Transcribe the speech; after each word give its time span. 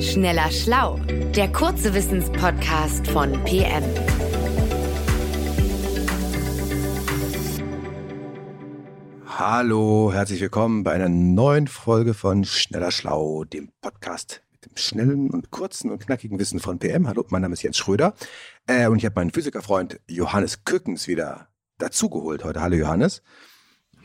Schneller 0.00 0.48
Schlau, 0.52 1.00
der 1.34 1.50
kurze 1.50 1.92
Wissenspodcast 1.92 3.08
von 3.08 3.32
PM. 3.42 3.82
Hallo, 9.26 10.12
herzlich 10.12 10.40
willkommen 10.40 10.84
bei 10.84 10.92
einer 10.92 11.08
neuen 11.08 11.66
Folge 11.66 12.14
von 12.14 12.44
Schneller 12.44 12.92
Schlau, 12.92 13.42
dem 13.42 13.72
Podcast 13.80 14.42
mit 14.52 14.66
dem 14.66 14.76
schnellen 14.76 15.30
und 15.30 15.50
kurzen 15.50 15.90
und 15.90 15.98
knackigen 15.98 16.38
Wissen 16.38 16.60
von 16.60 16.78
PM. 16.78 17.08
Hallo, 17.08 17.24
mein 17.30 17.42
Name 17.42 17.54
ist 17.54 17.62
Jens 17.62 17.76
Schröder 17.76 18.14
äh, 18.68 18.86
und 18.86 18.98
ich 18.98 19.04
habe 19.04 19.16
meinen 19.16 19.32
Physikerfreund 19.32 19.98
Johannes 20.08 20.64
Kückens 20.64 21.08
wieder 21.08 21.48
dazugeholt 21.78 22.44
heute. 22.44 22.60
Hallo 22.60 22.76
Johannes. 22.76 23.20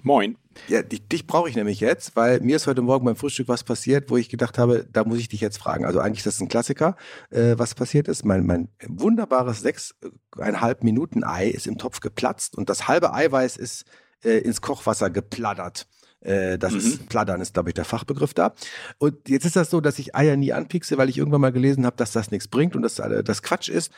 Moin. 0.02 0.38
Ja, 0.68 0.82
dich, 0.82 1.08
dich 1.08 1.28
brauche 1.28 1.50
ich 1.50 1.56
nämlich 1.56 1.80
jetzt, 1.80 2.16
weil 2.16 2.40
mir 2.42 2.56
ist 2.56 2.68
heute 2.68 2.82
Morgen 2.82 3.06
beim 3.06 3.16
Frühstück 3.16 3.48
was 3.48 3.64
passiert, 3.64 4.10
wo 4.10 4.18
ich 4.18 4.30
gedacht 4.30 4.58
habe, 4.58 4.88
da 4.92 5.04
muss 5.04 5.20
ich 5.20 5.30
dich 5.30 5.42
jetzt 5.42 5.58
fragen. 5.58 5.86
Also 5.86 6.00
eigentlich 6.00 6.20
ist 6.20 6.28
das 6.28 6.40
ein 6.42 6.48
Klassiker, 6.48 6.96
äh, 7.30 7.56
was 7.58 7.76
passiert 7.76 8.08
ist. 8.08 8.26
Mein, 8.26 8.46
mein 8.46 8.70
wunderbares 8.88 9.62
sechseinhalb 9.62 10.84
Minuten 10.84 11.24
Ei 11.24 11.48
ist 11.48 11.68
im 11.68 11.78
Topf 11.78 12.00
geplatzt 12.00 12.58
und 12.58 12.70
das 12.70 12.88
halbe 12.88 13.14
Eiweiß 13.14 13.58
ist 13.58 13.86
äh, 14.24 14.40
ins 14.40 14.62
Kochwasser 14.62 15.10
geplattert. 15.10 15.88
Äh, 16.22 16.58
das 16.58 16.74
mhm. 16.74 16.80
ist 16.80 17.10
Plattern 17.10 17.42
ist, 17.42 17.54
glaube 17.54 17.70
ich, 17.70 17.74
der 17.74 17.86
Fachbegriff 17.86 18.34
da. 18.34 18.54
Und 18.98 19.28
jetzt 19.28 19.46
ist 19.46 19.56
das 19.56 19.70
so, 19.70 19.82
dass 19.82 20.00
ich 20.00 20.16
Eier 20.16 20.38
nie 20.38 20.54
anpiekse, 20.54 20.98
weil 20.98 21.10
ich 21.10 21.18
irgendwann 21.18 21.42
mal 21.42 21.52
gelesen 21.52 21.86
habe, 21.86 21.98
dass 21.98 22.12
das 22.12 22.32
nichts 22.32 22.48
bringt 22.48 22.76
und 22.76 22.82
dass 22.82 23.00
äh, 23.00 23.24
das 23.24 23.44
Quatsch 23.44 23.70
ist. 23.70 23.92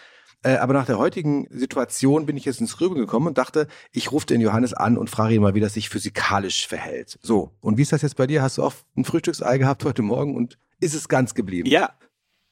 Äh, 0.45 0.57
aber 0.57 0.73
nach 0.73 0.85
der 0.85 0.99
heutigen 0.99 1.47
Situation 1.49 2.27
bin 2.27 2.37
ich 2.37 2.45
jetzt 2.45 2.61
ins 2.61 2.77
Grübeln 2.77 2.99
gekommen 2.99 3.25
und 3.25 3.37
dachte, 3.39 3.67
ich 3.91 4.11
rufe 4.11 4.27
den 4.27 4.41
Johannes 4.41 4.75
an 4.75 4.95
und 4.95 5.09
frage 5.09 5.33
ihn 5.33 5.41
mal, 5.41 5.55
wie 5.55 5.59
das 5.59 5.73
sich 5.73 5.89
physikalisch 5.89 6.67
verhält. 6.67 7.17
So, 7.23 7.49
und 7.61 7.77
wie 7.77 7.81
ist 7.81 7.91
das 7.91 8.03
jetzt 8.03 8.15
bei 8.15 8.27
dir? 8.27 8.43
Hast 8.43 8.59
du 8.59 8.63
auch 8.63 8.75
ein 8.95 9.05
Frühstücksei 9.05 9.57
gehabt 9.57 9.83
heute 9.85 10.03
Morgen 10.03 10.35
und 10.35 10.59
ist 10.79 10.93
es 10.93 11.09
ganz 11.09 11.33
geblieben? 11.33 11.67
Ja, 11.67 11.95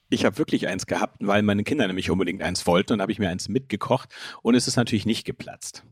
ich 0.09 0.25
habe 0.25 0.39
wirklich 0.39 0.67
eins 0.67 0.87
gehabt, 0.87 1.17
weil 1.19 1.43
meine 1.43 1.63
Kinder 1.63 1.85
nämlich 1.85 2.09
unbedingt 2.09 2.41
eins 2.41 2.65
wollten 2.65 2.93
und 2.93 3.01
habe 3.01 3.11
ich 3.11 3.19
mir 3.19 3.29
eins 3.29 3.47
mitgekocht 3.47 4.09
und 4.41 4.55
es 4.55 4.67
ist 4.67 4.75
natürlich 4.75 5.05
nicht 5.05 5.23
geplatzt. 5.23 5.83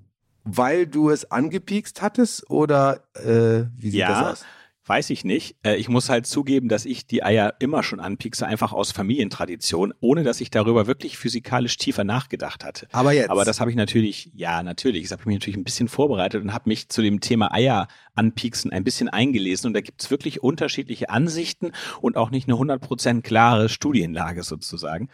Weil 0.44 0.88
du 0.88 1.12
es 1.12 1.30
angepiekst 1.30 2.02
hattest 2.02 2.50
oder 2.50 3.03
äh, 3.14 3.68
wie 3.78 3.92
sieht 3.92 4.00
ja, 4.00 4.08
das 4.08 4.31
aus? 4.42 4.45
Weiß 4.86 5.12
ich 5.12 5.24
nicht. 5.24 5.56
Äh, 5.64 5.76
ich 5.76 5.90
muss 5.90 6.10
halt 6.10 6.26
zugeben, 6.26 6.68
dass 6.68 6.86
ich 6.86 7.06
die 7.06 7.24
Eier 7.24 7.54
immer 7.60 7.84
schon 7.84 8.00
anpiekse, 8.00 8.48
einfach 8.48 8.74
aus 8.74 8.92
Familientradition, 8.92 9.94
ohne 10.00 10.24
dass 10.24 10.42
ich 10.42 10.50
darüber 10.50 10.88
wirklich 10.88 11.18
physikalisch 11.18 11.78
tiefer 11.78 12.04
nachgedacht 12.04 12.66
hatte. 12.66 12.88
Aber 12.92 13.14
jetzt. 13.14 13.30
Aber 13.30 13.46
das 13.46 13.59
habe 13.59 13.70
ich 13.70 13.78
natürlich, 13.78 14.32
ja, 14.34 14.64
natürlich. 14.64 15.04
Das 15.04 15.12
habe 15.12 15.22
ich 15.22 15.26
mich 15.28 15.36
natürlich 15.36 15.58
ein 15.58 15.64
bisschen 15.64 15.88
vorbereitet 15.88 16.42
und 16.42 16.54
habe 16.54 16.68
mich 16.68 16.90
zu 16.90 17.04
dem 17.04 17.22
Thema 17.22 17.54
Eier 17.54 17.88
anpieksen 18.16 18.72
ein 18.72 18.84
bisschen 18.84 19.08
eingelesen. 19.08 19.68
Und 19.68 19.74
da 19.74 19.82
gibt 19.82 20.02
es 20.02 20.09
wirklich 20.09 20.42
unterschiedliche 20.42 21.09
Ansichten 21.09 21.74
und 22.02 22.18
auch 22.18 22.32
nicht 22.32 22.50
eine 22.50 22.58
100% 22.58 23.22
klare 23.22 23.70
Studienlage 23.70 24.42
sozusagen. 24.42 25.09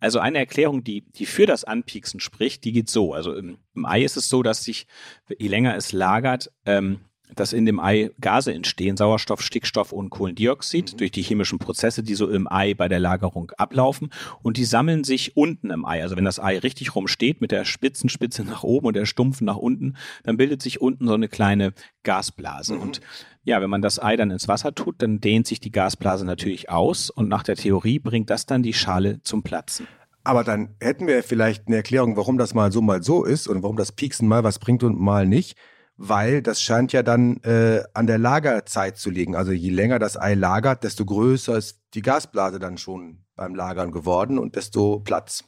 Also 0.00 0.20
eine 0.20 0.38
Erklärung, 0.38 0.84
die, 0.84 1.02
die 1.02 1.26
für 1.26 1.46
das 1.46 1.64
Anpieksen 1.64 2.20
spricht, 2.20 2.62
die 2.64 2.70
geht 2.70 2.88
so. 2.88 3.14
Also 3.14 3.34
im, 3.34 3.58
im 3.74 3.84
Ei 3.84 4.04
ist 4.04 4.16
es 4.16 4.28
so, 4.28 4.44
dass 4.44 4.62
sich, 4.62 4.86
je 5.38 5.48
länger 5.48 5.74
es 5.74 5.90
lagert, 5.90 6.52
ähm, 6.66 7.00
dass 7.34 7.52
in 7.52 7.66
dem 7.66 7.80
Ei 7.80 8.10
Gase 8.20 8.52
entstehen, 8.52 8.96
Sauerstoff, 8.96 9.42
Stickstoff 9.42 9.92
und 9.92 10.10
Kohlendioxid, 10.10 10.92
mhm. 10.92 10.96
durch 10.96 11.10
die 11.10 11.22
chemischen 11.22 11.58
Prozesse, 11.58 12.02
die 12.02 12.14
so 12.14 12.28
im 12.28 12.50
Ei 12.50 12.74
bei 12.74 12.88
der 12.88 13.00
Lagerung 13.00 13.52
ablaufen. 13.56 14.10
Und 14.42 14.56
die 14.56 14.64
sammeln 14.64 15.04
sich 15.04 15.36
unten 15.36 15.70
im 15.70 15.84
Ei. 15.84 16.02
Also 16.02 16.16
wenn 16.16 16.24
das 16.24 16.40
Ei 16.40 16.58
richtig 16.58 16.94
rum 16.94 17.08
steht, 17.08 17.40
mit 17.40 17.52
der 17.52 17.64
Spitzenspitze 17.64 18.44
nach 18.44 18.62
oben 18.62 18.86
und 18.86 18.96
der 18.96 19.06
Stumpfen 19.06 19.44
nach 19.44 19.56
unten, 19.56 19.96
dann 20.24 20.36
bildet 20.36 20.62
sich 20.62 20.80
unten 20.80 21.06
so 21.06 21.14
eine 21.14 21.28
kleine 21.28 21.72
Gasblase. 22.02 22.74
Mhm. 22.74 22.80
Und 22.80 23.00
ja, 23.44 23.60
wenn 23.60 23.70
man 23.70 23.82
das 23.82 24.02
Ei 24.02 24.16
dann 24.16 24.30
ins 24.30 24.48
Wasser 24.48 24.74
tut, 24.74 24.96
dann 25.02 25.20
dehnt 25.20 25.46
sich 25.46 25.60
die 25.60 25.72
Gasblase 25.72 26.24
natürlich 26.24 26.70
aus. 26.70 27.10
Und 27.10 27.28
nach 27.28 27.42
der 27.42 27.56
Theorie 27.56 27.98
bringt 27.98 28.30
das 28.30 28.46
dann 28.46 28.62
die 28.62 28.74
Schale 28.74 29.22
zum 29.22 29.42
Platzen. 29.42 29.86
Aber 30.24 30.44
dann 30.44 30.74
hätten 30.80 31.06
wir 31.06 31.22
vielleicht 31.22 31.68
eine 31.68 31.76
Erklärung, 31.76 32.16
warum 32.16 32.36
das 32.36 32.52
mal 32.52 32.70
so, 32.70 32.82
mal 32.82 33.02
so 33.02 33.24
ist 33.24 33.48
und 33.48 33.62
warum 33.62 33.76
das 33.76 33.92
Pieksen 33.92 34.28
mal 34.28 34.44
was 34.44 34.58
bringt 34.58 34.82
und 34.82 35.00
mal 35.00 35.26
nicht 35.26 35.56
weil 35.98 36.42
das 36.42 36.62
scheint 36.62 36.92
ja 36.92 37.02
dann 37.02 37.38
äh, 37.42 37.82
an 37.92 38.06
der 38.06 38.18
Lagerzeit 38.18 38.96
zu 38.96 39.10
liegen. 39.10 39.34
Also 39.34 39.52
je 39.52 39.70
länger 39.70 39.98
das 39.98 40.16
Ei 40.16 40.34
lagert, 40.34 40.84
desto 40.84 41.04
größer 41.04 41.58
ist 41.58 41.82
die 41.94 42.02
Gasblase 42.02 42.58
dann 42.58 42.78
schon 42.78 43.24
beim 43.34 43.54
Lagern 43.54 43.90
geworden 43.90 44.38
und 44.38 44.56
desto 44.56 45.00
Platz. 45.00 45.44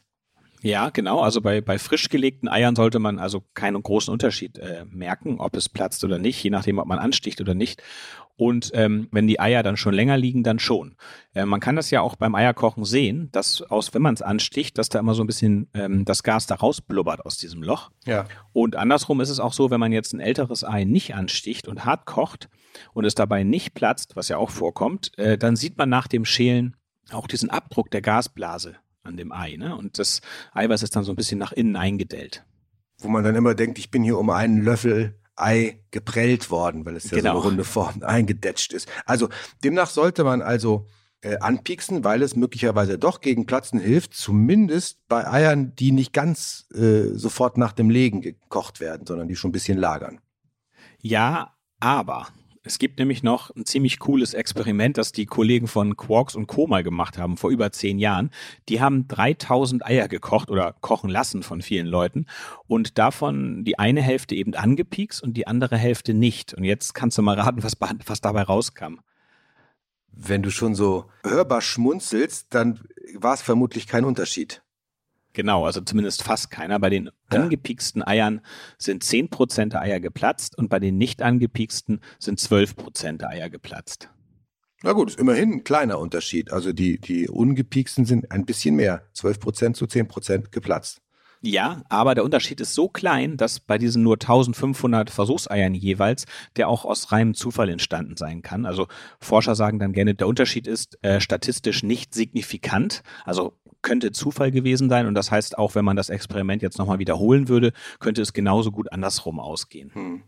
Ja, 0.62 0.90
genau. 0.90 1.20
Also 1.20 1.40
bei, 1.40 1.60
bei 1.60 1.78
frisch 1.78 2.08
gelegten 2.08 2.48
Eiern 2.48 2.76
sollte 2.76 2.98
man 2.98 3.18
also 3.18 3.42
keinen 3.54 3.82
großen 3.82 4.12
Unterschied 4.12 4.58
äh, 4.58 4.84
merken, 4.90 5.40
ob 5.40 5.56
es 5.56 5.68
platzt 5.68 6.04
oder 6.04 6.18
nicht, 6.18 6.42
je 6.42 6.50
nachdem, 6.50 6.78
ob 6.78 6.86
man 6.86 6.98
ansticht 6.98 7.40
oder 7.40 7.54
nicht. 7.54 7.82
Und 8.36 8.70
ähm, 8.72 9.08
wenn 9.10 9.26
die 9.26 9.38
Eier 9.38 9.62
dann 9.62 9.76
schon 9.76 9.92
länger 9.92 10.16
liegen, 10.16 10.42
dann 10.42 10.58
schon. 10.58 10.96
Äh, 11.34 11.44
man 11.44 11.60
kann 11.60 11.76
das 11.76 11.90
ja 11.90 12.00
auch 12.00 12.16
beim 12.16 12.34
Eierkochen 12.34 12.86
sehen, 12.86 13.28
dass 13.32 13.60
aus, 13.60 13.92
wenn 13.92 14.00
man 14.00 14.14
es 14.14 14.22
ansticht, 14.22 14.78
dass 14.78 14.88
da 14.88 14.98
immer 14.98 15.12
so 15.12 15.22
ein 15.22 15.26
bisschen 15.26 15.68
ähm, 15.74 16.06
das 16.06 16.22
Gas 16.22 16.46
da 16.46 16.54
rausblubbert 16.54 17.26
aus 17.26 17.36
diesem 17.36 17.62
Loch. 17.62 17.90
Ja. 18.06 18.24
Und 18.52 18.76
andersrum 18.76 19.20
ist 19.20 19.28
es 19.28 19.40
auch 19.40 19.52
so, 19.52 19.70
wenn 19.70 19.80
man 19.80 19.92
jetzt 19.92 20.14
ein 20.14 20.20
älteres 20.20 20.64
Ei 20.64 20.84
nicht 20.84 21.14
ansticht 21.14 21.68
und 21.68 21.84
hart 21.84 22.06
kocht 22.06 22.48
und 22.94 23.04
es 23.04 23.14
dabei 23.14 23.42
nicht 23.42 23.74
platzt, 23.74 24.16
was 24.16 24.28
ja 24.28 24.38
auch 24.38 24.50
vorkommt, 24.50 25.16
äh, 25.18 25.36
dann 25.36 25.54
sieht 25.54 25.76
man 25.76 25.90
nach 25.90 26.06
dem 26.06 26.24
Schälen 26.24 26.76
auch 27.12 27.26
diesen 27.26 27.50
Abdruck 27.50 27.90
der 27.90 28.00
Gasblase 28.00 28.76
an 29.02 29.16
dem 29.16 29.32
Ei. 29.32 29.56
Ne? 29.56 29.76
Und 29.76 29.98
das 29.98 30.20
Eiweiß 30.52 30.82
ist 30.82 30.96
dann 30.96 31.04
so 31.04 31.12
ein 31.12 31.16
bisschen 31.16 31.38
nach 31.38 31.52
innen 31.52 31.76
eingedellt. 31.76 32.44
Wo 32.98 33.08
man 33.08 33.24
dann 33.24 33.34
immer 33.34 33.54
denkt, 33.54 33.78
ich 33.78 33.90
bin 33.90 34.02
hier 34.02 34.18
um 34.18 34.30
einen 34.30 34.62
Löffel 34.62 35.18
Ei 35.36 35.80
geprellt 35.90 36.50
worden, 36.50 36.84
weil 36.84 36.96
es 36.96 37.10
ja 37.10 37.16
genau. 37.16 37.34
so 37.34 37.40
eine 37.40 37.48
runde 37.48 37.64
Form 37.64 38.02
eingedetscht 38.02 38.72
ist. 38.72 38.88
Also 39.06 39.28
demnach 39.64 39.88
sollte 39.88 40.22
man 40.22 40.42
also 40.42 40.86
äh, 41.22 41.38
anpieksen, 41.38 42.04
weil 42.04 42.22
es 42.22 42.36
möglicherweise 42.36 42.98
doch 42.98 43.20
gegen 43.20 43.46
Platzen 43.46 43.80
hilft, 43.80 44.14
zumindest 44.14 44.98
bei 45.08 45.26
Eiern, 45.26 45.74
die 45.74 45.92
nicht 45.92 46.12
ganz 46.12 46.66
äh, 46.74 47.14
sofort 47.14 47.58
nach 47.58 47.72
dem 47.72 47.90
Legen 47.90 48.20
gekocht 48.20 48.80
werden, 48.80 49.06
sondern 49.06 49.28
die 49.28 49.36
schon 49.36 49.50
ein 49.50 49.52
bisschen 49.52 49.78
lagern. 49.78 50.20
Ja, 51.00 51.54
aber 51.78 52.28
es 52.62 52.78
gibt 52.78 52.98
nämlich 52.98 53.22
noch 53.22 53.54
ein 53.56 53.64
ziemlich 53.64 53.98
cooles 53.98 54.34
Experiment, 54.34 54.98
das 54.98 55.12
die 55.12 55.24
Kollegen 55.24 55.66
von 55.66 55.96
Quarks 55.96 56.34
und 56.34 56.46
Co. 56.46 56.66
mal 56.66 56.82
gemacht 56.82 57.16
haben 57.16 57.38
vor 57.38 57.50
über 57.50 57.72
zehn 57.72 57.98
Jahren. 57.98 58.30
Die 58.68 58.82
haben 58.82 59.08
3000 59.08 59.84
Eier 59.86 60.08
gekocht 60.08 60.50
oder 60.50 60.74
kochen 60.80 61.08
lassen 61.08 61.42
von 61.42 61.62
vielen 61.62 61.86
Leuten 61.86 62.26
und 62.66 62.98
davon 62.98 63.64
die 63.64 63.78
eine 63.78 64.02
Hälfte 64.02 64.34
eben 64.34 64.54
angepiekst 64.54 65.22
und 65.22 65.38
die 65.38 65.46
andere 65.46 65.78
Hälfte 65.78 66.12
nicht. 66.12 66.52
Und 66.52 66.64
jetzt 66.64 66.94
kannst 66.94 67.16
du 67.16 67.22
mal 67.22 67.40
raten, 67.40 67.62
was, 67.62 67.78
was 68.04 68.20
dabei 68.20 68.42
rauskam. 68.42 68.98
Wenn 70.12 70.42
du 70.42 70.50
schon 70.50 70.74
so 70.74 71.06
hörbar 71.24 71.62
schmunzelst, 71.62 72.48
dann 72.50 72.80
war 73.14 73.32
es 73.32 73.40
vermutlich 73.40 73.86
kein 73.86 74.04
Unterschied. 74.04 74.62
Genau, 75.32 75.64
also 75.64 75.80
zumindest 75.80 76.22
fast 76.22 76.50
keiner. 76.50 76.78
Bei 76.80 76.90
den 76.90 77.10
angepieksten 77.28 78.06
Eiern 78.06 78.40
sind 78.78 79.04
10% 79.04 79.70
der 79.70 79.80
Eier 79.80 80.00
geplatzt 80.00 80.58
und 80.58 80.68
bei 80.68 80.80
den 80.80 80.98
nicht 80.98 81.22
angepieksten 81.22 82.00
sind 82.18 82.40
12% 82.40 83.18
der 83.18 83.30
Eier 83.30 83.48
geplatzt. 83.48 84.10
Na 84.82 84.92
gut, 84.92 85.10
ist 85.10 85.20
immerhin 85.20 85.52
ein 85.52 85.64
kleiner 85.64 85.98
Unterschied. 85.98 86.52
Also 86.52 86.72
die, 86.72 86.98
die 86.98 87.28
ungepieksten 87.28 88.06
sind 88.06 88.32
ein 88.32 88.46
bisschen 88.46 88.76
mehr. 88.76 89.02
12% 89.14 89.74
zu 89.74 89.84
10% 89.84 90.50
geplatzt. 90.50 91.02
Ja, 91.42 91.82
aber 91.88 92.14
der 92.14 92.24
Unterschied 92.24 92.60
ist 92.60 92.74
so 92.74 92.88
klein, 92.88 93.38
dass 93.38 93.60
bei 93.60 93.78
diesen 93.78 94.02
nur 94.02 94.16
1500 94.16 95.08
Versuchseiern 95.08 95.74
jeweils 95.74 96.26
der 96.56 96.68
auch 96.68 96.84
aus 96.84 97.12
reinem 97.12 97.34
Zufall 97.34 97.70
entstanden 97.70 98.16
sein 98.16 98.42
kann. 98.42 98.66
Also 98.66 98.88
Forscher 99.20 99.54
sagen 99.54 99.78
dann 99.78 99.94
gerne, 99.94 100.14
der 100.14 100.28
Unterschied 100.28 100.66
ist 100.66 101.02
äh, 101.02 101.18
statistisch 101.18 101.82
nicht 101.82 102.12
signifikant. 102.12 103.02
Also 103.24 103.58
könnte 103.82 104.12
Zufall 104.12 104.50
gewesen 104.50 104.88
sein 104.88 105.06
und 105.06 105.14
das 105.14 105.30
heißt 105.30 105.58
auch, 105.58 105.74
wenn 105.74 105.84
man 105.84 105.96
das 105.96 106.10
Experiment 106.10 106.62
jetzt 106.62 106.78
nochmal 106.78 106.98
wiederholen 106.98 107.48
würde, 107.48 107.72
könnte 107.98 108.22
es 108.22 108.32
genauso 108.32 108.72
gut 108.72 108.92
andersrum 108.92 109.40
ausgehen. 109.40 109.90
Hm. 109.94 110.22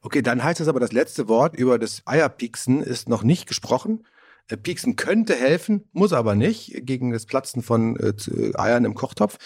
Okay, 0.00 0.22
dann 0.22 0.42
heißt 0.42 0.60
es 0.60 0.68
aber, 0.68 0.80
das 0.80 0.92
letzte 0.92 1.28
Wort 1.28 1.56
über 1.56 1.78
das 1.78 2.02
Eierpieksen 2.06 2.82
ist 2.82 3.08
noch 3.08 3.22
nicht 3.22 3.46
gesprochen. 3.46 4.04
Äh, 4.48 4.56
Pieksen 4.56 4.96
könnte 4.96 5.34
helfen, 5.34 5.88
muss 5.92 6.12
aber 6.12 6.34
nicht 6.34 6.84
gegen 6.84 7.12
das 7.12 7.26
Platzen 7.26 7.62
von 7.62 7.96
äh, 7.96 8.12
Eiern 8.56 8.84
im 8.84 8.94
Kochtopf. 8.94 9.38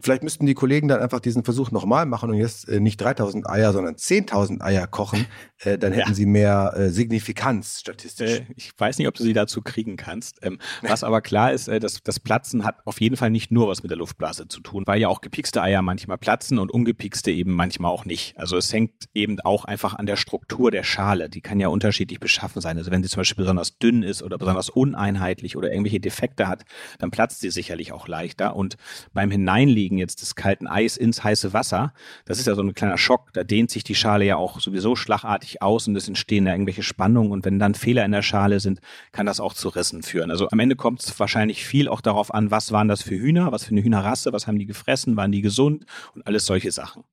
Vielleicht 0.00 0.22
müssten 0.22 0.46
die 0.46 0.54
Kollegen 0.54 0.88
dann 0.88 1.00
einfach 1.00 1.20
diesen 1.20 1.44
Versuch 1.44 1.70
nochmal 1.70 2.06
machen 2.06 2.30
und 2.30 2.36
jetzt 2.36 2.68
äh, 2.68 2.78
nicht 2.78 3.00
3000 3.00 3.48
Eier, 3.48 3.72
sondern 3.72 3.94
10.000 3.94 4.60
Eier 4.60 4.86
kochen. 4.86 5.26
Äh, 5.64 5.76
dann 5.76 5.92
hätten 5.92 6.10
ja. 6.10 6.14
sie 6.14 6.26
mehr 6.26 6.72
äh, 6.76 6.88
Signifikanz 6.88 7.80
statistisch. 7.80 8.30
Äh, 8.30 8.46
ich 8.54 8.70
weiß 8.78 8.96
nicht, 8.98 9.08
ob 9.08 9.14
du 9.14 9.24
sie 9.24 9.32
dazu 9.32 9.60
kriegen 9.60 9.96
kannst. 9.96 10.38
Ähm, 10.42 10.60
was 10.82 11.02
aber 11.02 11.20
klar 11.20 11.52
ist, 11.52 11.66
äh, 11.66 11.80
dass 11.80 12.00
das 12.00 12.20
Platzen 12.20 12.64
hat 12.64 12.76
auf 12.84 13.00
jeden 13.00 13.16
Fall 13.16 13.30
nicht 13.30 13.50
nur 13.50 13.66
was 13.66 13.82
mit 13.82 13.90
der 13.90 13.98
Luftblase 13.98 14.46
zu 14.46 14.60
tun, 14.60 14.84
weil 14.86 15.00
ja 15.00 15.08
auch 15.08 15.20
gepikste 15.20 15.60
Eier 15.60 15.82
manchmal 15.82 16.16
platzen 16.16 16.60
und 16.60 16.70
ungepikste 16.70 17.32
eben 17.32 17.54
manchmal 17.54 17.90
auch 17.90 18.04
nicht. 18.04 18.38
Also 18.38 18.56
es 18.56 18.72
hängt 18.72 19.08
eben 19.14 19.40
auch 19.40 19.64
einfach 19.64 19.94
an 19.94 20.06
der 20.06 20.14
Struktur 20.14 20.70
der 20.70 20.84
Schale. 20.84 21.28
Die 21.28 21.40
kann 21.40 21.58
ja 21.58 21.66
unterschiedlich 21.66 22.20
beschaffen 22.20 22.62
sein. 22.62 22.78
Also 22.78 22.92
wenn 22.92 23.02
sie 23.02 23.08
zum 23.08 23.22
Beispiel 23.22 23.42
besonders 23.42 23.78
dünn 23.78 24.04
ist 24.04 24.22
oder 24.22 24.38
besonders 24.38 24.70
uneinheitlich 24.70 25.56
oder 25.56 25.72
irgendwelche 25.72 25.98
Defekte 25.98 26.46
hat, 26.46 26.66
dann 27.00 27.10
platzt 27.10 27.40
sie 27.40 27.50
sicherlich 27.50 27.90
auch 27.90 28.06
leichter. 28.06 28.54
Und 28.54 28.76
beim 29.12 29.32
Hineinlegen 29.32 29.77
Ablegen 29.78 29.98
jetzt 29.98 30.22
des 30.22 30.34
kalten 30.34 30.66
Eis 30.66 30.96
ins 30.96 31.22
heiße 31.22 31.52
Wasser, 31.52 31.92
das 32.24 32.40
ist 32.40 32.46
ja 32.46 32.56
so 32.56 32.62
ein 32.62 32.74
kleiner 32.74 32.98
Schock. 32.98 33.32
Da 33.32 33.44
dehnt 33.44 33.70
sich 33.70 33.84
die 33.84 33.94
Schale 33.94 34.24
ja 34.24 34.34
auch 34.34 34.58
sowieso 34.58 34.96
schlagartig 34.96 35.62
aus 35.62 35.86
und 35.86 35.94
es 35.94 36.08
entstehen 36.08 36.46
da 36.46 36.50
irgendwelche 36.50 36.82
Spannungen. 36.82 37.30
Und 37.30 37.44
wenn 37.44 37.60
dann 37.60 37.76
Fehler 37.76 38.04
in 38.04 38.10
der 38.10 38.22
Schale 38.22 38.58
sind, 38.58 38.80
kann 39.12 39.26
das 39.26 39.38
auch 39.38 39.54
zu 39.54 39.68
Rissen 39.68 40.02
führen. 40.02 40.32
Also 40.32 40.48
am 40.50 40.58
Ende 40.58 40.74
kommt 40.74 41.00
es 41.00 41.20
wahrscheinlich 41.20 41.64
viel 41.64 41.88
auch 41.88 42.00
darauf 42.00 42.34
an, 42.34 42.50
was 42.50 42.72
waren 42.72 42.88
das 42.88 43.02
für 43.02 43.14
Hühner, 43.14 43.52
was 43.52 43.64
für 43.64 43.70
eine 43.70 43.84
Hühnerrasse, 43.84 44.32
was 44.32 44.48
haben 44.48 44.58
die 44.58 44.66
gefressen, 44.66 45.16
waren 45.16 45.30
die 45.30 45.42
gesund 45.42 45.84
und 46.16 46.26
alles 46.26 46.44
solche 46.44 46.72
Sachen. 46.72 47.04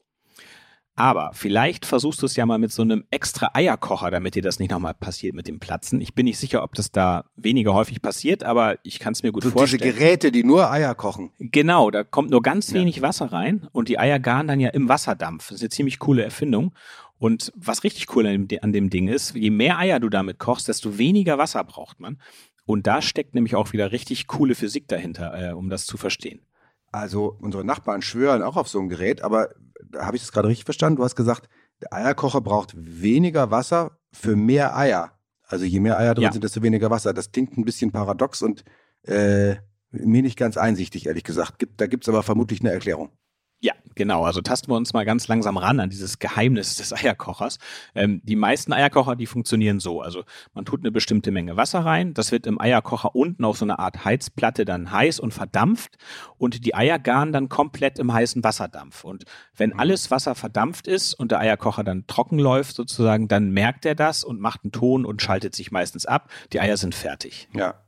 Aber 0.97 1.31
vielleicht 1.33 1.85
versuchst 1.85 2.21
du 2.21 2.25
es 2.25 2.37
ja 2.37 2.45
mal 2.45 2.57
mit 2.57 2.71
so 2.71 2.81
einem 2.81 3.03
extra 3.11 3.51
Eierkocher, 3.53 4.11
damit 4.11 4.35
dir 4.35 4.41
das 4.41 4.59
nicht 4.59 4.71
nochmal 4.71 4.93
passiert 4.93 5.35
mit 5.35 5.45
dem 5.45 5.59
Platzen. 5.59 5.99
Ich 5.99 6.15
bin 6.15 6.23
nicht 6.23 6.37
sicher, 6.37 6.63
ob 6.63 6.73
das 6.73 6.89
da 6.89 7.25
weniger 7.35 7.73
häufig 7.73 8.01
passiert, 8.01 8.45
aber 8.45 8.77
ich 8.83 8.99
kann 8.99 9.11
es 9.11 9.21
mir 9.21 9.33
gut 9.33 9.43
so 9.43 9.49
vorstellen. 9.49 9.81
Diese 9.81 9.93
Geräte, 9.93 10.31
die 10.31 10.45
nur 10.45 10.71
Eier 10.71 10.95
kochen. 10.95 11.31
Genau, 11.39 11.91
da 11.91 12.05
kommt 12.05 12.29
nur 12.29 12.41
ganz 12.41 12.73
wenig 12.73 12.97
ja. 12.97 13.01
Wasser 13.01 13.25
rein 13.25 13.67
und 13.73 13.89
die 13.89 13.99
Eier 13.99 14.19
garen 14.19 14.47
dann 14.47 14.61
ja 14.61 14.69
im 14.69 14.87
Wasserdampf. 14.87 15.49
Das 15.49 15.55
ist 15.55 15.63
eine 15.63 15.69
ziemlich 15.69 15.99
coole 15.99 16.23
Erfindung. 16.23 16.73
Und 17.17 17.51
was 17.55 17.83
richtig 17.83 18.15
cool 18.15 18.25
an 18.27 18.47
dem, 18.47 18.59
an 18.61 18.71
dem 18.71 18.89
Ding 18.89 19.09
ist, 19.09 19.35
je 19.35 19.49
mehr 19.49 19.77
Eier 19.77 19.99
du 19.99 20.09
damit 20.09 20.39
kochst, 20.39 20.69
desto 20.69 20.97
weniger 20.97 21.37
Wasser 21.37 21.63
braucht 21.65 21.99
man. 21.99 22.19
Und 22.65 22.87
da 22.87 23.01
steckt 23.01 23.35
nämlich 23.35 23.55
auch 23.55 23.73
wieder 23.73 23.91
richtig 23.91 24.27
coole 24.27 24.55
Physik 24.55 24.87
dahinter, 24.87 25.49
äh, 25.49 25.53
um 25.53 25.69
das 25.69 25.85
zu 25.85 25.97
verstehen. 25.97 26.39
Also 26.95 27.35
unsere 27.41 27.65
Nachbarn 27.65 28.01
schwören 28.01 28.41
auch 28.41 28.55
auf 28.55 28.69
so 28.69 28.79
ein 28.79 28.87
Gerät, 28.87 29.21
aber 29.21 29.49
habe 29.97 30.15
ich 30.15 30.23
das 30.23 30.31
gerade 30.31 30.47
richtig 30.47 30.63
verstanden? 30.63 30.95
Du 30.95 31.03
hast 31.03 31.17
gesagt, 31.17 31.49
der 31.81 31.91
Eierkocher 31.91 32.39
braucht 32.39 32.73
weniger 32.77 33.51
Wasser 33.51 33.99
für 34.13 34.37
mehr 34.37 34.77
Eier. 34.77 35.11
Also 35.43 35.65
je 35.65 35.81
mehr 35.81 35.99
Eier 35.99 36.15
drin 36.15 36.23
ja. 36.23 36.31
sind, 36.31 36.45
desto 36.45 36.61
weniger 36.61 36.89
Wasser. 36.89 37.13
Das 37.13 37.33
klingt 37.33 37.57
ein 37.57 37.65
bisschen 37.65 37.91
paradox 37.91 38.41
und 38.41 38.63
äh, 39.03 39.55
mir 39.91 40.21
nicht 40.21 40.37
ganz 40.37 40.55
einsichtig, 40.55 41.07
ehrlich 41.07 41.25
gesagt. 41.25 41.59
Gibt, 41.59 41.81
da 41.81 41.87
gibt 41.87 42.05
es 42.05 42.09
aber 42.09 42.23
vermutlich 42.23 42.61
eine 42.61 42.71
Erklärung. 42.71 43.09
Ja, 43.65 43.73
genau. 43.95 44.25
Also 44.25 44.41
tasten 44.41 44.69
wir 44.69 44.75
uns 44.75 44.93
mal 44.93 45.05
ganz 45.05 45.27
langsam 45.27 45.57
ran 45.57 45.79
an 45.79 45.89
dieses 45.89 46.19
Geheimnis 46.19 46.75
des 46.75 46.93
Eierkochers. 46.93 47.57
Ähm, 47.95 48.21
die 48.23 48.35
meisten 48.35 48.73
Eierkocher, 48.73 49.15
die 49.15 49.25
funktionieren 49.25 49.79
so. 49.79 50.01
Also 50.01 50.23
man 50.53 50.65
tut 50.65 50.81
eine 50.81 50.91
bestimmte 50.91 51.31
Menge 51.31 51.57
Wasser 51.57 51.79
rein. 51.79 52.13
Das 52.13 52.31
wird 52.31 52.45
im 52.45 52.61
Eierkocher 52.61 53.15
unten 53.15 53.43
auf 53.43 53.57
so 53.57 53.65
einer 53.65 53.79
Art 53.79 54.05
Heizplatte 54.05 54.65
dann 54.65 54.91
heiß 54.91 55.19
und 55.19 55.33
verdampft. 55.33 55.97
Und 56.37 56.63
die 56.63 56.75
Eier 56.75 56.99
garen 56.99 57.33
dann 57.33 57.49
komplett 57.49 57.97
im 57.97 58.13
heißen 58.13 58.43
Wasserdampf. 58.43 59.03
Und 59.03 59.23
wenn 59.57 59.71
mhm. 59.71 59.79
alles 59.79 60.11
Wasser 60.11 60.35
verdampft 60.35 60.85
ist 60.85 61.15
und 61.15 61.31
der 61.31 61.39
Eierkocher 61.39 61.83
dann 61.83 62.05
trocken 62.05 62.37
läuft 62.37 62.75
sozusagen, 62.75 63.27
dann 63.27 63.49
merkt 63.49 63.83
er 63.87 63.95
das 63.95 64.23
und 64.23 64.39
macht 64.39 64.63
einen 64.63 64.73
Ton 64.73 65.07
und 65.07 65.23
schaltet 65.23 65.55
sich 65.55 65.71
meistens 65.71 66.05
ab. 66.05 66.29
Die 66.53 66.59
Eier 66.59 66.77
sind 66.77 66.93
fertig. 66.93 67.49
Ja. 67.55 67.81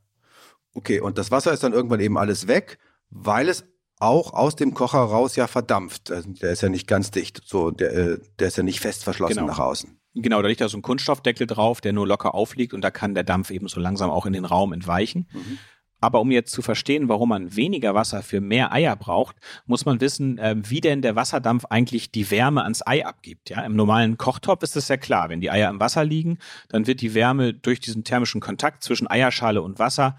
Okay, 0.73 1.01
und 1.01 1.19
das 1.19 1.29
Wasser 1.29 1.53
ist 1.53 1.61
dann 1.61 1.73
irgendwann 1.73 1.99
eben 1.99 2.17
alles 2.17 2.47
weg, 2.47 2.79
weil 3.11 3.47
es 3.47 3.63
auch 3.99 4.33
aus 4.33 4.55
dem 4.55 4.73
Kocher 4.73 4.99
raus 4.99 5.35
ja 5.35 5.47
verdampft. 5.47 6.11
Also 6.11 6.29
der 6.29 6.51
ist 6.51 6.61
ja 6.61 6.69
nicht 6.69 6.87
ganz 6.87 7.11
dicht, 7.11 7.41
so 7.45 7.71
der, 7.71 7.93
äh, 7.93 8.19
der 8.39 8.47
ist 8.47 8.57
ja 8.57 8.63
nicht 8.63 8.79
fest 8.79 9.03
verschlossen 9.03 9.35
genau. 9.35 9.47
nach 9.47 9.59
außen. 9.59 9.99
Genau, 10.15 10.41
da 10.41 10.47
liegt 10.47 10.61
da 10.61 10.69
so 10.69 10.77
ein 10.77 10.81
Kunststoffdeckel 10.81 11.45
drauf, 11.45 11.81
der 11.81 11.93
nur 11.93 12.07
locker 12.07 12.33
aufliegt 12.33 12.73
und 12.73 12.81
da 12.81 12.91
kann 12.91 13.13
der 13.13 13.23
Dampf 13.23 13.51
eben 13.51 13.67
so 13.67 13.79
langsam 13.79 14.09
auch 14.09 14.25
in 14.25 14.33
den 14.33 14.45
Raum 14.45 14.73
entweichen. 14.73 15.27
Mhm. 15.31 15.59
Aber 15.99 16.21
um 16.21 16.29
jetzt 16.29 16.51
zu 16.51 16.61
verstehen, 16.61 17.09
warum 17.09 17.29
man 17.29 17.55
weniger 17.55 17.95
Wasser 17.95 18.21
für 18.21 18.39
mehr 18.39 18.71
Eier 18.71 18.95
braucht, 18.95 19.35
muss 19.65 19.85
man 19.85 19.99
wissen, 19.99 20.37
äh, 20.37 20.55
wie 20.57 20.79
denn 20.79 21.01
der 21.01 21.15
Wasserdampf 21.15 21.65
eigentlich 21.65 22.11
die 22.11 22.29
Wärme 22.29 22.63
ans 22.63 22.85
Ei 22.85 23.03
abgibt. 23.05 23.49
Ja, 23.49 23.61
im 23.63 23.75
normalen 23.75 24.17
Kochtopf 24.17 24.61
ist 24.61 24.75
es 24.75 24.89
ja 24.89 24.97
klar, 24.97 25.29
wenn 25.29 25.41
die 25.41 25.49
Eier 25.49 25.71
im 25.71 25.79
Wasser 25.79 26.03
liegen, 26.03 26.37
dann 26.69 26.85
wird 26.85 27.01
die 27.01 27.15
Wärme 27.15 27.53
durch 27.53 27.79
diesen 27.79 28.03
thermischen 28.03 28.41
Kontakt 28.41 28.83
zwischen 28.83 29.09
Eierschale 29.09 29.61
und 29.61 29.79
Wasser 29.79 30.17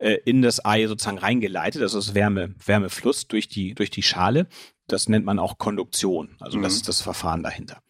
äh, 0.00 0.18
in 0.24 0.42
das 0.42 0.64
Ei 0.64 0.86
sozusagen 0.86 1.18
reingeleitet. 1.18 1.82
Also 1.82 1.98
es 1.98 2.14
Wärme, 2.14 2.54
Wärmefluss 2.64 3.28
durch 3.28 3.48
die, 3.48 3.74
durch 3.74 3.90
die 3.90 4.02
Schale. 4.02 4.46
Das 4.86 5.08
nennt 5.08 5.26
man 5.26 5.38
auch 5.38 5.58
Konduktion. 5.58 6.36
Also 6.40 6.58
mhm. 6.58 6.62
das 6.62 6.74
ist 6.74 6.88
das 6.88 7.02
Verfahren 7.02 7.42
dahinter. 7.42 7.80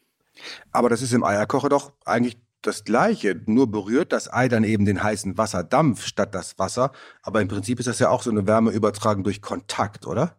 Aber 0.73 0.89
das 0.89 1.03
ist 1.03 1.13
im 1.13 1.25
Eierkocher 1.25 1.69
doch 1.69 1.93
eigentlich 2.05 2.37
das 2.63 2.85
Gleiche, 2.85 3.41
nur 3.47 3.71
berührt 3.71 4.13
das 4.13 4.31
Ei 4.31 4.49
dann 4.49 4.65
eben 4.65 4.85
den 4.85 5.03
heißen 5.03 5.39
Wasserdampf 5.39 6.05
statt 6.05 6.35
das 6.35 6.59
Wasser. 6.59 6.93
Aber 7.23 7.41
im 7.41 7.49
Prinzip 7.49 7.79
ist 7.79 7.87
das 7.87 7.99
ja 8.01 8.11
auch 8.11 8.23
so 8.23 8.31
eine 8.31 8.47
Wärmeübertragung 8.47 9.25
durch 9.25 9.41
Kontakt, 9.41 10.07
oder? 10.07 10.37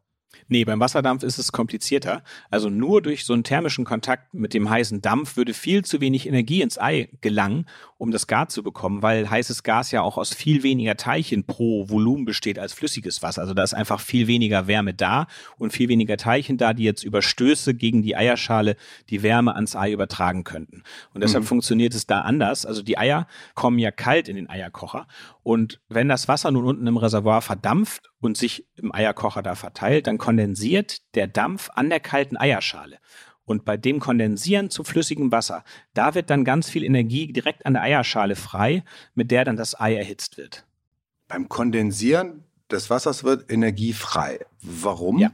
Nee, 0.48 0.66
beim 0.66 0.80
Wasserdampf 0.80 1.24
ist 1.24 1.38
es 1.38 1.52
komplizierter. 1.52 2.24
Also 2.50 2.70
nur 2.70 3.02
durch 3.02 3.24
so 3.24 3.34
einen 3.34 3.44
thermischen 3.44 3.86
Kontakt 3.86 4.34
mit 4.34 4.54
dem 4.54 4.70
heißen 4.70 5.02
Dampf 5.02 5.38
würde 5.38 5.54
viel 5.54 5.86
zu 5.86 6.02
wenig 6.02 6.28
Energie 6.28 6.62
ins 6.62 6.78
Ei 6.78 7.10
gelangen, 7.22 7.66
um 7.98 8.12
das 8.12 8.28
Gar 8.28 8.50
zu 8.50 8.64
bekommen, 8.64 9.02
weil 9.02 9.30
heißes 9.30 9.64
Gas 9.64 9.92
ja 9.92 10.02
auch 10.02 10.18
aus 10.18 10.34
viel 10.34 10.64
weniger 10.64 10.98
Teilchen 10.98 11.46
pro 11.46 11.88
Volumen 11.90 12.26
besteht 12.26 12.60
als 12.60 12.74
flüssiges 12.74 13.22
Wasser. 13.22 13.42
Also 13.42 13.54
da 13.54 13.64
ist 13.64 13.74
einfach 13.74 14.02
viel 14.02 14.28
weniger 14.28 14.68
Wärme 14.68 14.94
da 14.94 15.28
und 15.58 15.72
viel 15.72 15.88
weniger 15.88 16.18
Teilchen 16.18 16.58
da, 16.58 16.74
die 16.74 16.84
jetzt 16.84 17.04
über 17.04 17.22
Stöße 17.22 17.74
gegen 17.74 18.02
die 18.02 18.18
Eierschale 18.18 18.76
die 19.10 19.24
Wärme 19.24 19.56
ans 19.56 19.76
Ei 19.76 19.92
übertragen 19.92 20.44
könnten. 20.44 20.84
Und 21.14 21.22
deshalb 21.22 21.44
mhm. 21.44 21.48
funktioniert 21.48 21.94
es 21.94 22.08
da 22.08 22.22
anders. 22.22 22.66
Also 22.66 22.82
die 22.82 22.98
Eier 22.98 23.28
kommen 23.54 23.80
ja 23.80 23.92
kalt 23.92 24.28
in 24.28 24.36
den 24.36 24.50
Eierkocher 24.50 25.08
und 25.44 25.82
wenn 25.90 26.08
das 26.08 26.28
Wasser 26.28 26.52
nun 26.52 26.66
unten 26.66 26.88
im 26.88 26.98
Reservoir 26.98 27.42
verdampft 27.42 28.12
und 28.20 28.38
sich 28.38 28.68
im 28.76 28.94
Eierkocher 28.94 29.42
da 29.42 29.56
verteilt, 29.56 30.08
dann 30.08 30.18
kondensiert 30.18 31.02
der 31.16 31.28
Dampf 31.28 31.70
an 31.74 31.90
der 31.90 32.00
kalten 32.00 32.38
Eierschale. 32.38 32.98
Und 33.44 33.66
bei 33.66 33.76
dem 33.76 34.00
Kondensieren 34.00 34.70
zu 34.70 34.84
flüssigem 34.84 35.32
Wasser, 35.32 35.64
da 35.94 36.14
wird 36.14 36.30
dann 36.30 36.46
ganz 36.46 36.70
viel 36.70 36.84
Energie 36.84 37.34
direkt 37.34 37.66
an 37.66 37.74
der 37.74 37.82
Eierschale 37.82 38.36
frei, 38.36 38.84
mit 39.16 39.32
der 39.32 39.44
dann 39.46 39.58
das 39.58 39.80
Ei 39.80 39.96
erhitzt 39.96 40.38
wird. 40.38 40.66
Beim 41.28 41.50
Kondensieren 41.50 42.44
des 42.70 42.90
Wassers 42.90 43.24
wird 43.24 43.52
Energie 43.52 43.94
frei. 43.94 44.40
Warum? 44.62 45.18
Ja. 45.18 45.32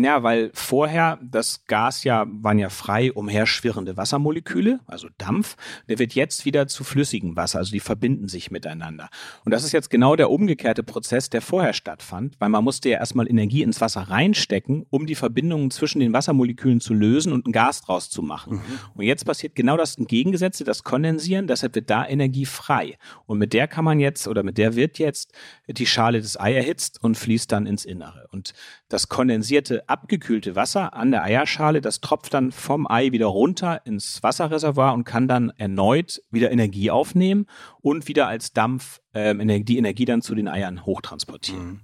Ja, 0.00 0.22
weil 0.22 0.50
vorher 0.54 1.18
das 1.22 1.64
Gas 1.66 2.04
ja 2.04 2.24
waren 2.28 2.58
ja 2.58 2.68
frei 2.68 3.12
umherschwirrende 3.12 3.96
Wassermoleküle, 3.96 4.78
also 4.86 5.08
Dampf. 5.18 5.56
Der 5.88 5.98
wird 5.98 6.14
jetzt 6.14 6.44
wieder 6.44 6.68
zu 6.68 6.84
flüssigem 6.84 7.34
Wasser, 7.34 7.58
also 7.58 7.72
die 7.72 7.80
verbinden 7.80 8.28
sich 8.28 8.52
miteinander. 8.52 9.08
Und 9.44 9.50
das 9.50 9.64
ist 9.64 9.72
jetzt 9.72 9.90
genau 9.90 10.14
der 10.14 10.30
umgekehrte 10.30 10.84
Prozess, 10.84 11.30
der 11.30 11.42
vorher 11.42 11.72
stattfand, 11.72 12.36
weil 12.38 12.48
man 12.48 12.62
musste 12.62 12.90
ja 12.90 12.98
erstmal 12.98 13.28
Energie 13.28 13.62
ins 13.62 13.80
Wasser 13.80 14.02
reinstecken, 14.02 14.86
um 14.90 15.06
die 15.06 15.16
Verbindungen 15.16 15.72
zwischen 15.72 15.98
den 15.98 16.12
Wassermolekülen 16.12 16.80
zu 16.80 16.94
lösen 16.94 17.32
und 17.32 17.48
ein 17.48 17.52
Gas 17.52 17.80
draus 17.82 18.08
zu 18.08 18.22
machen. 18.22 18.54
Mhm. 18.54 18.62
Und 18.94 19.04
jetzt 19.04 19.24
passiert 19.24 19.56
genau 19.56 19.76
das 19.76 19.96
Entgegengesetzte, 19.96 20.62
das 20.62 20.84
Kondensieren, 20.84 21.48
deshalb 21.48 21.74
wird 21.74 21.90
da 21.90 22.06
Energie 22.06 22.46
frei. 22.46 22.98
Und 23.26 23.38
mit 23.38 23.52
der 23.52 23.66
kann 23.66 23.84
man 23.84 23.98
jetzt 23.98 24.28
oder 24.28 24.44
mit 24.44 24.58
der 24.58 24.76
wird 24.76 25.00
jetzt 25.00 25.32
die 25.66 25.86
Schale 25.86 26.20
des 26.20 26.38
Ei 26.38 26.54
erhitzt 26.54 27.02
und 27.02 27.16
fließt 27.16 27.50
dann 27.50 27.66
ins 27.66 27.84
Innere. 27.84 28.28
Und 28.30 28.54
das 28.88 29.08
kondensierte 29.08 29.88
abgekühlte 29.88 30.56
Wasser 30.56 30.94
an 30.94 31.10
der 31.10 31.22
Eierschale, 31.22 31.80
das 31.80 32.00
tropft 32.00 32.32
dann 32.32 32.52
vom 32.52 32.86
Ei 32.90 33.12
wieder 33.12 33.26
runter 33.26 33.82
ins 33.84 34.22
Wasserreservoir 34.22 34.94
und 34.94 35.04
kann 35.04 35.28
dann 35.28 35.50
erneut 35.50 36.22
wieder 36.30 36.50
Energie 36.50 36.90
aufnehmen 36.90 37.46
und 37.80 38.08
wieder 38.08 38.28
als 38.28 38.52
Dampf 38.52 39.00
äh, 39.12 39.34
die 39.62 39.78
Energie 39.78 40.06
dann 40.06 40.22
zu 40.22 40.34
den 40.34 40.48
Eiern 40.48 40.86
hochtransportieren. 40.86 41.66
Mhm. 41.66 41.80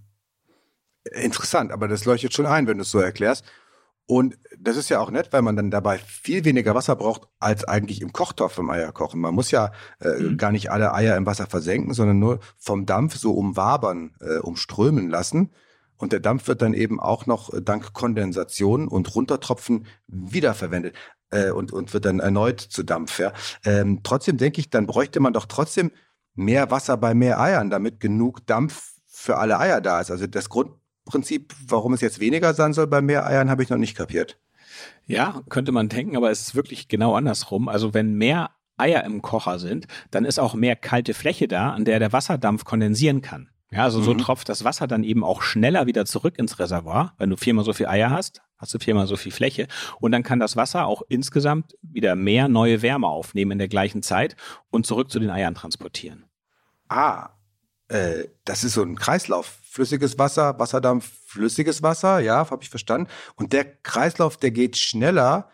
Interessant, 1.13 1.71
aber 1.71 1.87
das 1.87 2.07
leuchtet 2.07 2.33
schon 2.33 2.47
ein, 2.47 2.67
wenn 2.67 2.79
du 2.79 2.83
es 2.83 2.91
so 2.91 2.99
erklärst. 2.99 3.45
Und 4.07 4.37
das 4.59 4.77
ist 4.77 4.91
ja 4.91 5.01
auch 5.01 5.11
nett, 5.11 5.33
weil 5.33 5.43
man 5.43 5.57
dann 5.57 5.71
dabei 5.71 5.99
viel 5.99 6.45
weniger 6.45 6.75
Wasser 6.75 6.95
braucht 6.95 7.29
als 7.39 7.65
eigentlich 7.65 8.03
im 8.03 8.13
Kochtopf 8.13 8.59
im 8.59 8.69
Eierkochen. 8.69 9.21
Man 9.21 9.35
muss 9.35 9.51
ja 9.51 9.73
äh, 10.01 10.23
mhm. 10.23 10.37
gar 10.37 10.53
nicht 10.53 10.71
alle 10.71 10.93
Eier 10.93 11.17
im 11.17 11.25
Wasser 11.25 11.47
versenken, 11.47 11.95
sondern 11.95 12.19
nur 12.19 12.41
vom 12.59 12.85
Dampf 12.85 13.17
so 13.17 13.33
umwabern, 13.33 14.15
äh, 14.21 14.39
umströmen 14.39 15.09
lassen. 15.09 15.53
Und 15.97 16.13
der 16.13 16.21
Dampf 16.21 16.49
wird 16.49 16.63
dann 16.63 16.75
eben 16.75 17.01
auch 17.01 17.27
noch 17.27 17.53
äh, 17.53 17.63
dank 17.63 17.93
Kondensation 17.93 18.89
und 18.89 19.15
Runtertropfen 19.15 19.87
wiederverwendet 20.07 20.95
äh, 21.31 21.51
und, 21.51 21.73
und 21.73 21.93
wird 21.95 22.05
dann 22.05 22.21
erneut 22.21 22.61
zu 22.61 22.83
Dampf. 22.83 23.19
Ja. 23.19 23.33
Ähm, 23.65 24.01
trotzdem 24.03 24.37
denke 24.37 24.61
ich, 24.61 24.71
dann 24.71 24.87
bräuchte 24.87 25.21
man 25.21 25.33
doch 25.33 25.47
trotzdem 25.47 25.91
mehr 26.35 26.71
Wasser 26.71 26.97
bei 26.97 27.15
mehr 27.15 27.41
Eiern, 27.41 27.71
damit 27.71 28.01
genug 28.01 28.47
Dampf 28.47 28.95
für 29.07 29.39
alle 29.39 29.59
Eier 29.59 29.81
da 29.81 30.01
ist. 30.01 30.11
Also 30.11 30.27
das 30.27 30.49
Grundprinzip, 30.49 31.55
warum 31.67 31.95
es 31.95 32.01
jetzt 32.01 32.21
weniger 32.21 32.55
sein 32.55 32.73
soll 32.73 32.87
bei 32.87 33.01
mehr 33.01 33.27
Eiern, 33.27 33.51
habe 33.51 33.63
ich 33.63 33.71
noch 33.71 33.79
nicht 33.79 33.97
kapiert. 33.97 34.39
Ja, 35.07 35.43
könnte 35.49 35.73
man 35.73 35.89
denken, 35.89 36.17
aber 36.17 36.31
es 36.31 36.41
ist 36.41 36.55
wirklich 36.55 36.89
genau 36.89 37.15
andersrum. 37.15 37.69
Also 37.69 37.95
wenn 37.95 38.15
mehr 38.15 38.51
Eier 38.77 39.05
im 39.05 39.23
Kocher 39.23 39.59
sind, 39.59 39.87
dann 40.11 40.25
ist 40.25 40.41
auch 40.41 40.55
mehr 40.55 40.75
kalte 40.77 41.15
Fläche 41.15 41.47
da, 41.47 41.71
an 41.71 41.85
der 41.85 42.01
der 42.01 42.13
Wasserdampf 42.13 42.65
kondensieren 42.65 43.23
kann. 43.23 43.49
Ja, 43.75 43.83
also 43.83 44.01
so 44.01 44.15
mhm. 44.15 44.19
tropft 44.19 44.49
das 44.49 44.63
Wasser 44.63 44.87
dann 44.87 45.03
eben 45.03 45.25
auch 45.25 45.43
schneller 45.43 45.87
wieder 45.87 46.07
zurück 46.07 46.39
ins 46.39 46.61
Reservoir. 46.61 47.15
Wenn 47.19 47.31
du 47.31 47.37
viermal 47.37 47.65
so 47.65 47.73
viel 47.73 47.87
Eier 47.87 48.11
hast, 48.11 48.41
hast 48.57 48.73
du 48.73 48.79
viermal 48.79 49.09
so 49.09 49.17
viel 49.17 49.33
Fläche. 49.33 49.67
Und 50.01 50.13
dann 50.13 50.23
kann 50.23 50.39
das 50.39 50.57
Wasser 50.57 50.87
auch 50.87 51.03
insgesamt 51.09 51.77
wieder 51.83 52.15
mehr 52.15 52.47
neue 52.49 52.83
Wärme 52.83 53.09
aufnehmen 53.09 53.53
in 53.53 53.59
der 53.59 53.69
gleichen 53.69 54.03
Zeit 54.03 54.37
und 54.71 54.87
zurück 54.87 55.11
zu 55.11 55.19
den 55.19 55.31
Eiern 55.31 55.57
transportieren. 55.57 56.25
Ah, 56.89 57.31
äh, 57.89 58.29
das 58.45 58.63
ist 58.63 58.75
so 58.75 58.83
ein 58.83 58.97
Kreislauf. 58.97 59.59
Flüssiges 59.69 60.21
Wasser, 60.21 60.57
Wasserdampf, 60.61 61.11
flüssiges 61.27 61.83
Wasser, 61.83 62.21
ja, 62.21 62.49
habe 62.49 62.63
ich 62.63 62.71
verstanden. 62.71 63.09
Und 63.35 63.53
der 63.53 63.65
Kreislauf, 63.65 64.37
der 64.37 64.53
geht 64.53 64.77
schneller 64.77 65.51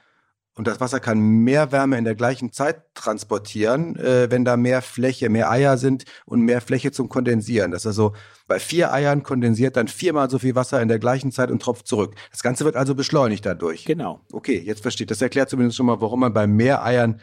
und 0.61 0.67
das 0.67 0.79
Wasser 0.79 1.01
kann 1.01 1.19
mehr 1.21 1.73
Wärme 1.73 1.97
in 1.97 2.05
der 2.05 2.15
gleichen 2.15 2.53
Zeit 2.53 2.83
transportieren, 2.93 3.97
äh, 3.97 4.31
wenn 4.31 4.45
da 4.45 4.59
mehr 4.59 4.83
Fläche, 4.83 5.31
mehr 5.31 5.51
Eier 5.51 5.79
sind 5.79 6.05
und 6.27 6.43
mehr 6.43 6.61
Fläche 6.61 6.93
zum 6.93 7.09
Kondensieren. 7.09 7.71
Das 7.71 7.85
ist 7.85 7.87
also 7.87 8.13
bei 8.47 8.59
vier 8.59 8.93
Eiern 8.93 9.23
kondensiert 9.23 9.79
dann 9.79 9.89
viermal 9.89 10.29
so 10.29 10.39
viel 10.39 10.55
Wasser 10.55 10.83
in 10.83 10.89
der 10.89 10.99
gleichen 10.99 11.33
Zeit 11.33 11.51
und 11.51 11.63
tropft 11.63 11.87
zurück. 11.87 12.15
Das 12.31 12.43
Ganze 12.43 12.67
wird 12.67 12.77
also 12.77 12.95
beschleunigt 12.95 13.47
dadurch. 13.47 13.87
Genau. 13.87 14.21
Okay, 14.33 14.59
jetzt 14.59 14.83
versteht. 14.83 15.11
Das 15.11 15.23
erklärt 15.23 15.49
zumindest 15.49 15.79
schon 15.79 15.87
mal, 15.87 15.99
warum 16.03 16.21
man 16.21 16.35
bei 16.35 16.47
mehr 16.47 16.85
Eiern 16.85 17.23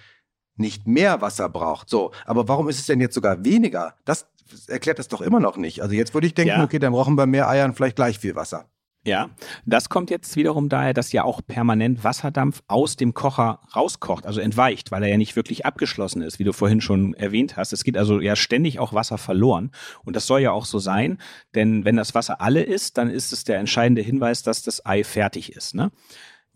nicht 0.55 0.87
mehr 0.87 1.21
Wasser 1.21 1.47
braucht. 1.47 1.91
So, 1.91 2.13
aber 2.25 2.47
warum 2.47 2.67
ist 2.69 2.79
es 2.79 2.87
denn 2.87 2.99
jetzt 2.99 3.13
sogar 3.13 3.45
weniger? 3.45 3.93
Das 4.03 4.25
erklärt 4.67 4.97
das 4.97 5.09
doch 5.09 5.21
immer 5.21 5.39
noch 5.39 5.57
nicht. 5.57 5.83
Also 5.83 5.93
jetzt 5.93 6.15
würde 6.15 6.25
ich 6.25 6.33
denken, 6.33 6.57
Ja. 6.57 6.63
okay, 6.63 6.79
dann 6.79 6.91
brauchen 6.93 7.13
wir 7.15 7.27
mehr 7.27 7.47
Eiern 7.47 7.75
vielleicht 7.75 7.97
gleich 7.97 8.17
viel 8.17 8.33
Wasser. 8.35 8.65
Ja, 9.07 9.29
das 9.65 9.87
kommt 9.87 10.09
jetzt 10.09 10.35
wiederum 10.35 10.67
daher, 10.67 10.93
dass 10.93 11.13
ja 11.13 11.23
auch 11.23 11.39
permanent 11.41 12.03
Wasserdampf 12.03 12.61
aus 12.67 12.97
dem 12.97 13.13
Kocher 13.13 13.61
rauskocht, 13.73 14.25
also 14.25 14.41
entweicht, 14.41 14.91
weil 14.91 15.01
er 15.01 15.07
ja 15.07 15.15
nicht 15.15 15.37
wirklich 15.37 15.65
abgeschlossen 15.65 16.21
ist, 16.21 16.39
wie 16.39 16.43
du 16.43 16.51
vorhin 16.51 16.81
schon 16.81 17.13
erwähnt 17.13 17.55
hast. 17.55 17.71
Es 17.71 17.85
geht 17.85 17.95
also 17.95 18.19
ja 18.19 18.35
ständig 18.35 18.79
auch 18.79 18.91
Wasser 18.91 19.17
verloren. 19.17 19.71
Und 20.03 20.17
das 20.17 20.27
soll 20.27 20.41
ja 20.41 20.51
auch 20.51 20.65
so 20.65 20.77
sein, 20.77 21.19
denn 21.55 21.85
wenn 21.85 21.95
das 21.95 22.15
Wasser 22.15 22.41
alle 22.41 22.61
ist, 22.61 22.97
dann 22.97 23.09
ist 23.09 23.31
es 23.31 23.45
der 23.45 23.59
entscheidende 23.59 24.01
Hinweis, 24.01 24.43
dass 24.43 24.61
das 24.61 24.85
Ei 24.85 25.05
fertig 25.05 25.53
ist. 25.53 25.73
Ne? 25.73 25.89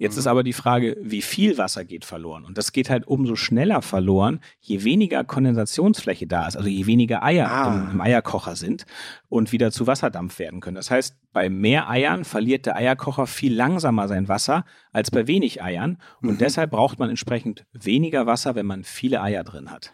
Jetzt 0.02 0.18
ist 0.18 0.26
aber 0.26 0.42
die 0.42 0.54
Frage, 0.54 0.98
wie 1.00 1.22
viel 1.22 1.60
Wasser 1.60 1.86
geht 1.86 2.06
verloren? 2.06 2.44
Und 2.44 2.58
das 2.58 2.72
geht 2.72 2.90
halt 2.90 3.06
umso 3.08 3.36
schneller 3.36 3.84
verloren, 3.84 4.40
je 4.60 4.84
weniger 4.84 5.24
Kondensationsfläche 5.24 6.26
da 6.26 6.48
ist, 6.48 6.58
also 6.58 6.68
je 6.68 6.88
weniger 6.88 7.22
Eier 7.24 7.52
Ah. 7.52 7.68
im, 7.86 7.92
im 7.92 8.02
Eierkocher 8.02 8.56
sind 8.56 8.86
und 9.30 9.52
wieder 9.52 9.72
zu 9.72 9.86
Wasserdampf 9.86 10.40
werden 10.40 10.60
können. 10.60 10.76
Das 10.76 10.90
heißt, 10.90 11.16
bei 11.34 11.50
mehr 11.50 11.88
Eiern 11.88 12.24
verliert 12.26 12.66
der 12.66 12.78
Eierkocher 12.78 13.28
viel 13.28 13.54
langsamer 13.54 14.08
sein 14.08 14.28
Wasser 14.28 14.66
als 14.92 15.12
bei 15.12 15.28
wenig 15.28 15.62
Eiern. 15.62 16.00
Und 16.24 16.32
Mhm. 16.32 16.38
deshalb 16.40 16.72
braucht 16.72 16.98
man 16.98 17.10
entsprechend 17.12 17.66
weniger 17.72 18.26
Wasser, 18.26 18.56
wenn 18.56 18.66
man 18.66 18.84
viele 18.84 19.22
Eier 19.22 19.44
drin 19.44 19.70
hat. 19.70 19.94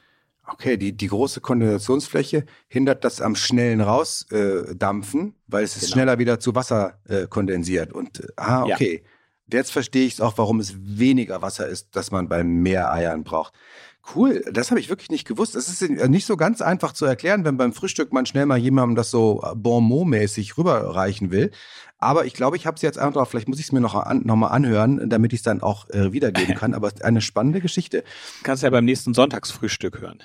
Okay, 0.50 0.78
die, 0.78 0.96
die 0.96 1.08
große 1.08 1.42
Kondensationsfläche 1.42 2.46
hindert 2.70 3.04
das 3.04 3.20
am 3.20 3.36
schnellen 3.36 3.82
Rausdampfen, 3.82 5.30
äh, 5.30 5.34
weil 5.48 5.64
es 5.66 5.74
Genau. 5.80 5.92
schneller 5.92 6.20
wieder 6.20 6.40
zu 6.40 6.56
Wasser 6.56 7.00
äh, 7.10 7.28
kondensiert. 7.28 7.92
Und 7.92 8.22
äh, 8.22 8.28
ah, 8.38 8.66
Ja. 8.68 8.78
Jetzt 9.52 9.72
verstehe 9.72 10.06
ich 10.06 10.14
es 10.14 10.22
auch, 10.22 10.38
warum 10.38 10.60
es 10.60 10.76
weniger 10.78 11.42
Wasser 11.42 11.68
ist, 11.68 11.96
das 11.96 12.12
man 12.12 12.28
bei 12.28 12.44
mehr 12.44 12.92
Eiern 12.92 13.24
braucht. 13.24 13.54
Cool, 14.16 14.42
das 14.52 14.72
habe 14.72 14.80
ich 14.80 14.88
wirklich 14.88 15.10
nicht 15.10 15.28
gewusst. 15.28 15.56
Das 15.56 15.68
ist 15.68 15.82
nicht 15.82 16.26
so 16.26 16.38
ganz 16.38 16.62
einfach 16.62 16.94
zu 16.94 17.06
erklären, 17.06 17.44
wenn 17.44 17.58
beim 17.58 17.74
Frühstück 17.74 18.14
man 18.14 18.26
schnell 18.26 18.46
mal 18.46 18.58
jemandem 18.58 18.96
das 18.96 19.12
so 19.12 19.42
äh, 19.44 19.54
Bonmot-mäßig 19.54 20.58
rüberreichen 20.58 21.30
will. 21.30 21.52
Aber 21.98 22.26
ich 22.26 22.34
glaube, 22.34 22.56
ich 22.56 22.66
habe 22.66 22.76
es 22.76 22.82
jetzt 22.82 22.98
einfach, 22.98 23.28
vielleicht 23.28 23.50
muss 23.50 23.60
ich 23.60 23.66
es 23.66 23.72
mir 23.72 23.82
noch, 23.82 23.96
an, 23.96 24.22
noch 24.24 24.36
mal 24.36 24.48
anhören, 24.48 25.10
damit 25.10 25.34
ich 25.34 25.40
es 25.40 25.44
dann 25.44 25.62
auch 25.62 25.90
äh, 25.90 26.14
wiedergeben 26.14 26.56
kann. 26.60 26.74
Aber 26.74 26.88
es 26.88 26.94
ist 26.94 27.06
eine 27.06 27.22
spannende 27.22 27.60
Geschichte. 27.60 28.04
Kannst 28.44 28.64
ja 28.64 28.70
beim 28.70 28.86
nächsten 28.86 29.14
Sonntagsfrühstück 29.14 30.00
hören. 30.00 30.24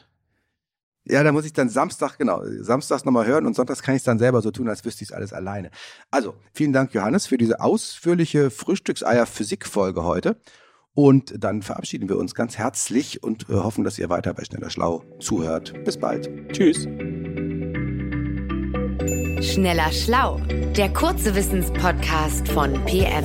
Ja, 1.04 1.24
da 1.24 1.32
muss 1.32 1.44
ich 1.44 1.52
dann 1.52 1.68
Samstag, 1.68 2.18
genau, 2.18 2.42
samstags 2.60 3.04
nochmal 3.04 3.26
hören 3.26 3.44
und 3.46 3.54
sonntags 3.54 3.82
kann 3.82 3.96
ich 3.96 4.00
es 4.00 4.04
dann 4.04 4.18
selber 4.18 4.40
so 4.40 4.52
tun, 4.52 4.68
als 4.68 4.84
wüsste 4.84 5.02
ich 5.02 5.10
es 5.10 5.14
alles 5.14 5.32
alleine. 5.32 5.70
Also, 6.10 6.34
vielen 6.52 6.72
Dank, 6.72 6.94
Johannes, 6.94 7.26
für 7.26 7.38
diese 7.38 7.60
ausführliche 7.60 8.50
Frühstückseier-Physik-Folge 8.50 10.04
heute. 10.04 10.36
Und 10.94 11.42
dann 11.42 11.62
verabschieden 11.62 12.08
wir 12.08 12.18
uns 12.18 12.34
ganz 12.34 12.58
herzlich 12.58 13.22
und 13.22 13.48
äh, 13.48 13.54
hoffen, 13.54 13.82
dass 13.82 13.98
ihr 13.98 14.10
weiter 14.10 14.34
bei 14.34 14.44
Schneller 14.44 14.70
Schlau 14.70 15.02
zuhört. 15.20 15.72
Bis 15.84 15.98
bald. 15.98 16.30
Tschüss. 16.52 16.86
Schneller 19.42 19.90
Schlau, 19.90 20.38
der 20.76 20.92
kurze 20.92 21.34
Wissenspodcast 21.34 22.46
von 22.48 22.74
PM. 22.84 23.24